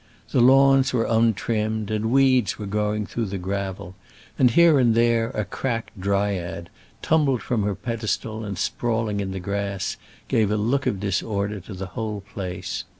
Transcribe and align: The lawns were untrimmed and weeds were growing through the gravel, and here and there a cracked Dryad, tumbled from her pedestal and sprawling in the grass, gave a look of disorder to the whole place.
The 0.31 0.41
lawns 0.41 0.93
were 0.93 1.05
untrimmed 1.05 1.91
and 1.91 2.09
weeds 2.11 2.57
were 2.57 2.65
growing 2.65 3.05
through 3.05 3.27
the 3.27 3.37
gravel, 3.37 3.93
and 4.39 4.49
here 4.49 4.79
and 4.79 4.95
there 4.95 5.29
a 5.29 5.45
cracked 5.45 6.01
Dryad, 6.01 6.71
tumbled 7.03 7.43
from 7.43 7.61
her 7.61 7.75
pedestal 7.75 8.43
and 8.43 8.57
sprawling 8.57 9.19
in 9.19 9.29
the 9.29 9.39
grass, 9.39 9.97
gave 10.27 10.49
a 10.49 10.57
look 10.57 10.87
of 10.87 10.99
disorder 10.99 11.59
to 11.59 11.75
the 11.75 11.85
whole 11.93 12.21
place. 12.21 12.83